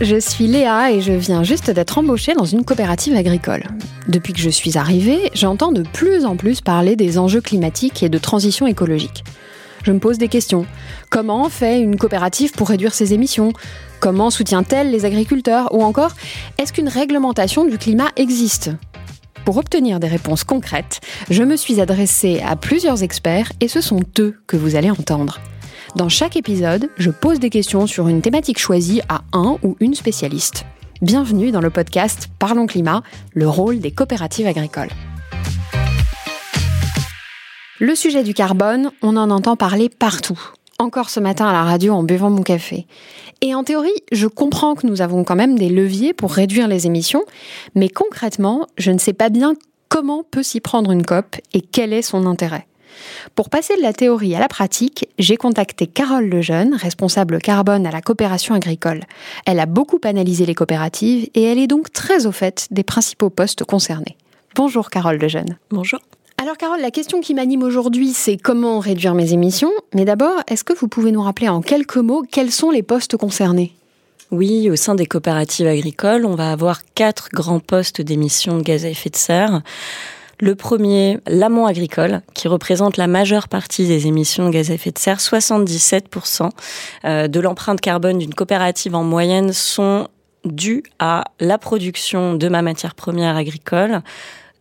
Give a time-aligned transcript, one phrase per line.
[0.00, 3.64] je suis Léa et je viens juste d'être embauchée dans une coopérative agricole.
[4.08, 8.08] Depuis que je suis arrivée, j'entends de plus en plus parler des enjeux climatiques et
[8.08, 9.24] de transition écologique.
[9.82, 10.66] Je me pose des questions.
[11.10, 13.52] Comment fait une coopérative pour réduire ses émissions?
[14.00, 15.74] Comment soutient-elle les agriculteurs?
[15.74, 16.12] Ou encore,
[16.58, 18.70] est-ce qu'une réglementation du climat existe?
[19.44, 24.00] Pour obtenir des réponses concrètes, je me suis adressée à plusieurs experts et ce sont
[24.18, 25.40] eux que vous allez entendre.
[25.96, 29.94] Dans chaque épisode, je pose des questions sur une thématique choisie à un ou une
[29.94, 30.64] spécialiste.
[31.02, 33.02] Bienvenue dans le podcast Parlons Climat,
[33.34, 34.90] le rôle des coopératives agricoles.
[37.80, 40.38] Le sujet du carbone, on en entend parler partout.
[40.78, 42.86] Encore ce matin à la radio en buvant mon café.
[43.40, 46.86] Et en théorie, je comprends que nous avons quand même des leviers pour réduire les
[46.86, 47.24] émissions,
[47.74, 49.54] mais concrètement, je ne sais pas bien
[49.88, 52.68] comment peut s'y prendre une COP et quel est son intérêt.
[53.34, 57.90] Pour passer de la théorie à la pratique, j'ai contacté Carole Lejeune, responsable carbone à
[57.90, 59.00] la coopération agricole.
[59.46, 63.30] Elle a beaucoup analysé les coopératives et elle est donc très au fait des principaux
[63.30, 64.16] postes concernés.
[64.54, 65.58] Bonjour Carole Lejeune.
[65.70, 66.00] Bonjour.
[66.40, 69.72] Alors Carole, la question qui m'anime aujourd'hui, c'est comment réduire mes émissions.
[69.94, 73.16] Mais d'abord, est-ce que vous pouvez nous rappeler en quelques mots quels sont les postes
[73.18, 73.74] concernés?
[74.30, 78.84] Oui, au sein des coopératives agricoles, on va avoir quatre grands postes d'émissions de gaz
[78.84, 79.62] à effet de serre.
[80.42, 84.90] Le premier, l'amont agricole, qui représente la majeure partie des émissions de gaz à effet
[84.90, 85.18] de serre.
[85.18, 86.48] 77%
[87.04, 90.08] euh, de l'empreinte carbone d'une coopérative en moyenne sont
[90.46, 94.00] dues à la production de ma matière première agricole.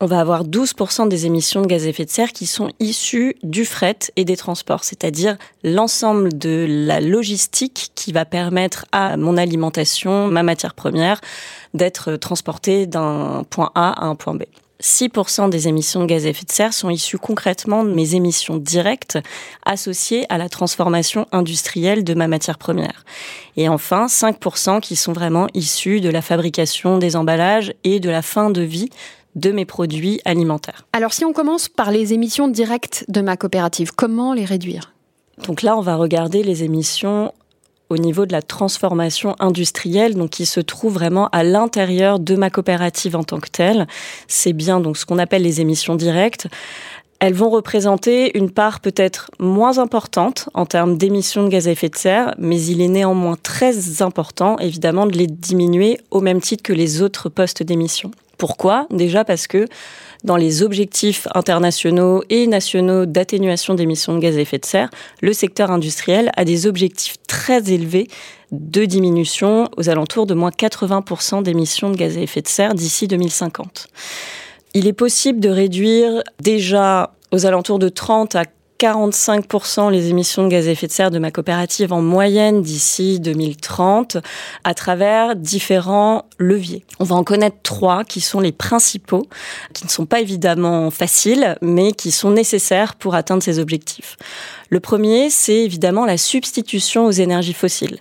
[0.02, 3.38] On va avoir 12% des émissions de gaz à effet de serre qui sont issues
[3.44, 9.38] du fret et des transports, c'est-à-dire l'ensemble de la logistique qui va permettre à mon
[9.38, 11.22] alimentation, ma matière première,
[11.74, 14.44] d'être transportée d'un point A à un point B.
[14.82, 18.58] 6% des émissions de gaz à effet de serre sont issues concrètement de mes émissions
[18.58, 19.18] directes
[19.66, 23.04] associées à la transformation industrielle de ma matière première.
[23.58, 28.22] Et enfin, 5% qui sont vraiment issues de la fabrication des emballages et de la
[28.22, 28.90] fin de vie
[29.36, 30.86] de mes produits alimentaires.
[30.94, 34.94] Alors si on commence par les émissions directes de ma coopérative, comment les réduire?
[35.46, 37.34] Donc là, on va regarder les émissions
[37.90, 42.50] au niveau de la transformation industrielle, donc qui se trouve vraiment à l'intérieur de ma
[42.50, 43.88] coopérative en tant que telle.
[44.28, 46.48] C'est bien donc ce qu'on appelle les émissions directes.
[47.20, 51.90] Elles vont représenter une part peut-être moins importante en termes d'émissions de gaz à effet
[51.90, 56.64] de serre, mais il est néanmoins très important, évidemment, de les diminuer au même titre
[56.64, 58.12] que les autres postes d'émissions.
[58.38, 58.88] Pourquoi?
[58.90, 59.68] Déjà parce que
[60.24, 64.90] dans les objectifs internationaux et nationaux d'atténuation d'émissions de gaz à effet de serre,
[65.22, 68.08] le secteur industriel a des objectifs très élevés
[68.54, 73.10] de diminution aux alentours de moins 80% d'émissions de gaz à effet de serre d'ici
[73.10, 73.90] 2050.
[74.74, 78.44] Il est possible de réduire déjà aux alentours de 30 à
[78.80, 83.20] 45% les émissions de gaz à effet de serre de ma coopérative en moyenne d'ici
[83.20, 84.18] 2030
[84.64, 86.86] à travers différents leviers.
[87.00, 89.28] On va en connaître trois qui sont les principaux,
[89.74, 94.16] qui ne sont pas évidemment faciles, mais qui sont nécessaires pour atteindre ces objectifs.
[94.70, 98.00] Le premier, c'est évidemment la substitution aux énergies fossiles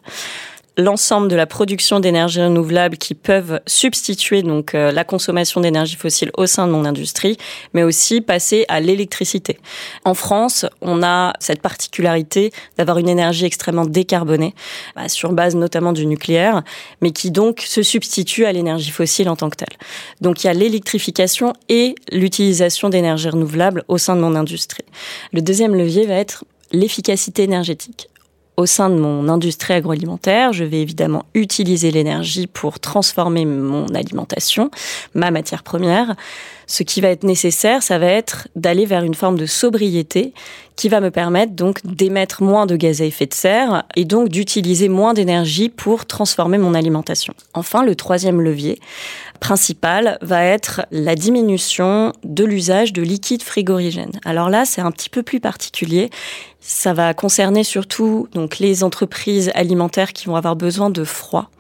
[0.78, 6.30] l'ensemble de la production d'énergie renouvelable qui peuvent substituer donc euh, la consommation d'énergie fossile
[6.36, 7.36] au sein de mon industrie,
[7.74, 9.58] mais aussi passer à l'électricité.
[10.04, 14.54] En France, on a cette particularité d'avoir une énergie extrêmement décarbonée,
[14.94, 16.62] bah, sur base notamment du nucléaire,
[17.02, 19.76] mais qui donc se substitue à l'énergie fossile en tant que telle.
[20.20, 24.84] Donc il y a l'électrification et l'utilisation d'énergie renouvelable au sein de mon industrie.
[25.32, 28.08] Le deuxième levier va être l'efficacité énergétique
[28.58, 34.72] au sein de mon industrie agroalimentaire, je vais évidemment utiliser l'énergie pour transformer mon alimentation,
[35.14, 36.16] ma matière première.
[36.66, 40.34] Ce qui va être nécessaire, ça va être d'aller vers une forme de sobriété
[40.74, 44.28] qui va me permettre donc d'émettre moins de gaz à effet de serre et donc
[44.28, 47.34] d'utiliser moins d'énergie pour transformer mon alimentation.
[47.54, 48.80] Enfin, le troisième levier
[49.40, 54.12] principal va être la diminution de l'usage de liquide frigorigène.
[54.24, 56.10] Alors là, c'est un petit peu plus particulier.
[56.60, 61.50] Ça va concerner surtout donc les entreprises alimentaires qui vont avoir besoin de froid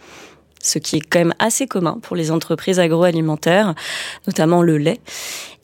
[0.62, 3.74] ce qui est quand même assez commun pour les entreprises agroalimentaires,
[4.26, 5.00] notamment le lait.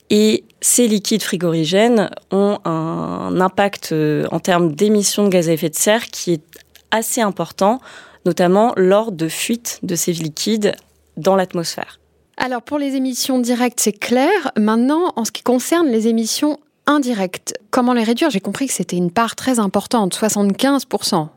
[0.09, 5.69] Et ces liquides frigorigènes ont un impact euh, en termes d'émissions de gaz à effet
[5.69, 6.43] de serre qui est
[6.91, 7.81] assez important,
[8.25, 10.75] notamment lors de fuites de ces liquides
[11.17, 11.99] dans l'atmosphère.
[12.37, 14.51] Alors pour les émissions directes, c'est clair.
[14.57, 18.29] Maintenant, en ce qui concerne les émissions indirectes, comment les réduire?
[18.29, 21.29] J'ai compris que c'était une part très importante, 75%.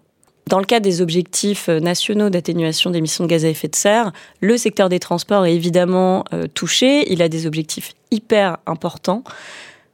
[0.49, 4.13] Dans le cas des objectifs euh, nationaux d'atténuation d'émissions de gaz à effet de serre,
[4.41, 7.13] le secteur des transports est évidemment euh, touché.
[7.13, 9.25] Il a des objectifs hyper importants.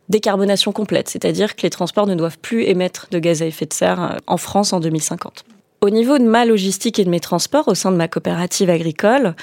[0.09, 3.73] Décarbonation complète, c'est-à-dire que les transports ne doivent plus émettre de gaz à effet de
[3.73, 5.45] serre euh, en France en 2050.
[5.81, 9.35] Au niveau de ma logistique et de mes transports au sein de ma coopérative agricole,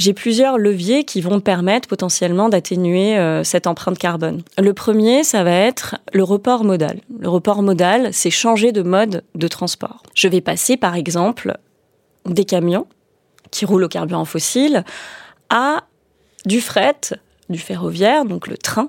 [0.00, 4.42] j'ai plusieurs leviers qui vont permettre potentiellement d'atténuer euh, cette empreinte carbone.
[4.58, 7.00] Le premier, ça va être le report modal.
[7.18, 10.02] Le report modal, c'est changer de mode de transport.
[10.14, 11.58] Je vais passer par exemple
[12.24, 12.86] des camions
[13.50, 14.84] qui roulent au carburant fossile
[15.50, 15.84] à
[16.46, 16.96] du fret,
[17.50, 18.88] du ferroviaire, donc le train,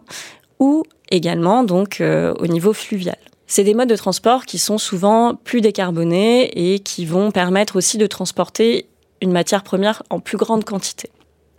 [0.60, 3.18] ou également donc euh, au niveau fluvial.
[3.48, 7.98] C'est des modes de transport qui sont souvent plus décarbonés et qui vont permettre aussi
[7.98, 8.88] de transporter
[9.22, 11.10] une matière première en plus grande quantité.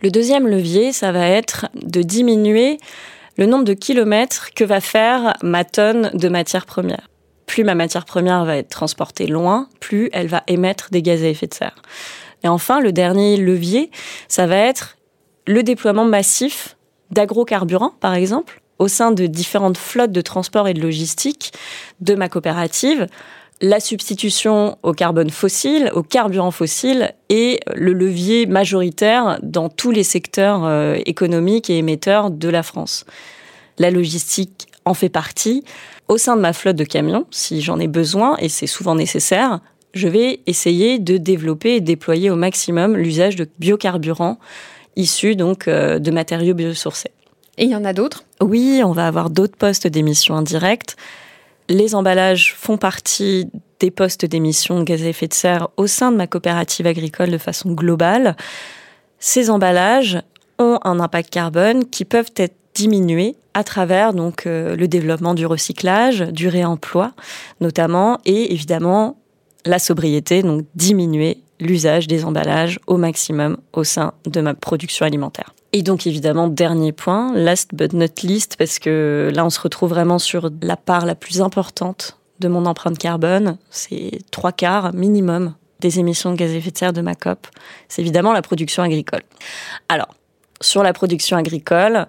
[0.01, 2.77] Le deuxième levier, ça va être de diminuer
[3.37, 7.09] le nombre de kilomètres que va faire ma tonne de matière première.
[7.45, 11.27] Plus ma matière première va être transportée loin, plus elle va émettre des gaz à
[11.27, 11.81] effet de serre.
[12.43, 13.91] Et enfin, le dernier levier,
[14.27, 14.97] ça va être
[15.47, 16.77] le déploiement massif
[17.11, 21.53] d'agrocarburants, par exemple, au sein de différentes flottes de transport et de logistique
[22.01, 23.07] de ma coopérative
[23.61, 30.03] la substitution au carbone fossile, au carburant fossile, est le levier majoritaire dans tous les
[30.03, 33.05] secteurs euh, économiques et émetteurs de la France.
[33.79, 35.63] La logistique en fait partie.
[36.09, 39.61] Au sein de ma flotte de camions, si j'en ai besoin, et c'est souvent nécessaire,
[39.93, 44.39] je vais essayer de développer et déployer au maximum l'usage de biocarburants
[44.95, 47.11] issus donc euh, de matériaux biosourcés.
[47.57, 48.25] Et il y en a d'autres?
[48.41, 50.97] Oui, on va avoir d'autres postes d'émissions indirectes.
[51.69, 53.47] Les emballages font partie
[53.79, 57.31] des postes d'émissions de gaz à effet de serre au sein de ma coopérative agricole
[57.31, 58.35] de façon globale.
[59.19, 60.21] Ces emballages
[60.59, 64.11] ont un impact carbone qui peuvent être diminués à travers
[64.45, 67.11] euh, le développement du recyclage, du réemploi
[67.61, 69.17] notamment et évidemment
[69.65, 75.53] la sobriété donc diminuer l'usage des emballages au maximum au sein de ma production alimentaire.
[75.75, 79.89] Et donc évidemment, dernier point, last but not least, parce que là on se retrouve
[79.89, 85.55] vraiment sur la part la plus importante de mon empreinte carbone, c'est trois quarts minimum
[85.79, 87.47] des émissions de gaz à effet de serre de ma COP,
[87.89, 89.21] c'est évidemment la production agricole.
[89.89, 90.13] Alors,
[90.61, 92.07] sur la production agricole,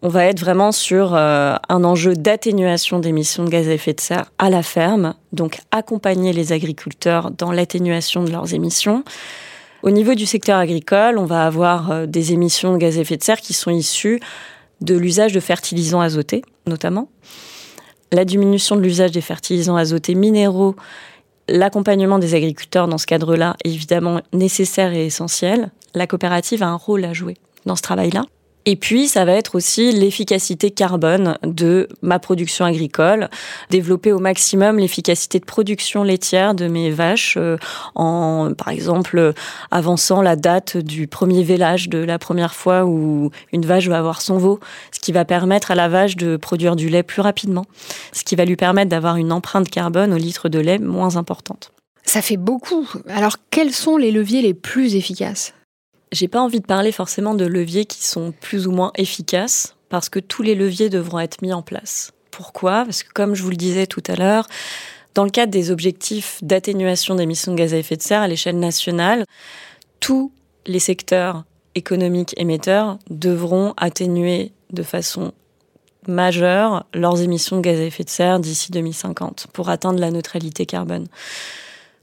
[0.00, 4.00] on va être vraiment sur euh, un enjeu d'atténuation d'émissions de gaz à effet de
[4.00, 9.04] serre à la ferme, donc accompagner les agriculteurs dans l'atténuation de leurs émissions.
[9.82, 13.16] Au niveau du secteur agricole, on va avoir euh, des émissions de gaz à effet
[13.16, 14.20] de serre qui sont issues
[14.80, 17.08] de l'usage de fertilisants azotés, notamment.
[18.12, 20.76] La diminution de l'usage des fertilisants azotés minéraux,
[21.48, 25.72] l'accompagnement des agriculteurs dans ce cadre-là est évidemment nécessaire et essentiel.
[25.94, 27.36] La coopérative a un rôle à jouer
[27.66, 28.22] dans ce travail-là.
[28.64, 33.28] Et puis, ça va être aussi l'efficacité carbone de ma production agricole,
[33.70, 37.56] développer au maximum l'efficacité de production laitière de mes vaches euh,
[37.94, 39.32] en, par exemple,
[39.70, 44.22] avançant la date du premier vélage de la première fois où une vache va avoir
[44.22, 44.60] son veau,
[44.92, 47.64] ce qui va permettre à la vache de produire du lait plus rapidement,
[48.12, 51.72] ce qui va lui permettre d'avoir une empreinte carbone au litre de lait moins importante.
[52.04, 52.88] Ça fait beaucoup.
[53.08, 55.54] Alors, quels sont les leviers les plus efficaces?
[56.12, 60.08] J'ai pas envie de parler forcément de leviers qui sont plus ou moins efficaces, parce
[60.08, 62.12] que tous les leviers devront être mis en place.
[62.30, 62.84] Pourquoi?
[62.84, 64.46] Parce que comme je vous le disais tout à l'heure,
[65.14, 68.58] dans le cadre des objectifs d'atténuation d'émissions de gaz à effet de serre à l'échelle
[68.58, 69.24] nationale,
[70.00, 70.32] tous
[70.66, 71.44] les secteurs
[71.74, 75.32] économiques émetteurs devront atténuer de façon
[76.08, 80.66] majeure leurs émissions de gaz à effet de serre d'ici 2050 pour atteindre la neutralité
[80.66, 81.06] carbone.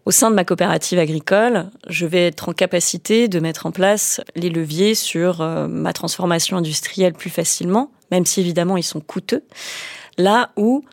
[0.09, 4.21] Au sein de ma coopérative agricole, je vais être en capacité de mettre en place
[4.35, 9.43] les leviers sur euh, ma transformation industrielle plus facilement, même si évidemment ils sont coûteux.
[10.17, 10.83] Là où,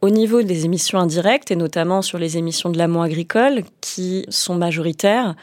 [0.00, 4.54] au niveau des émissions indirectes, et notamment sur les émissions de l'amont agricole, qui sont
[4.54, 5.34] majoritaires,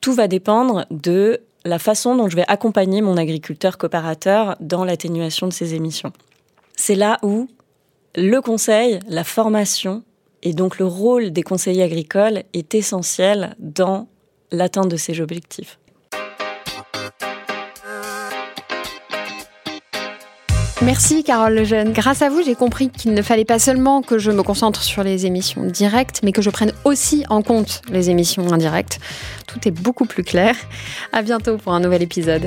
[0.00, 5.46] tout va dépendre de la façon dont je vais accompagner mon agriculteur coopérateur dans l'atténuation
[5.46, 6.12] de ces émissions.
[6.74, 7.48] C'est là où
[8.16, 10.02] le conseil, la formation
[10.44, 14.08] et donc le rôle des conseillers agricoles est essentiel dans
[14.52, 15.78] l'atteinte de ces objectifs.
[20.82, 21.92] Merci Carole Lejeune.
[21.92, 25.02] Grâce à vous, j'ai compris qu'il ne fallait pas seulement que je me concentre sur
[25.02, 29.00] les émissions directes, mais que je prenne aussi en compte les émissions indirectes.
[29.46, 30.54] Tout est beaucoup plus clair.
[31.12, 32.46] À bientôt pour un nouvel épisode.